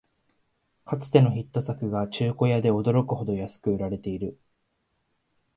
[0.83, 4.39] かつてのヒット作が中古屋で驚くほど安く売られてる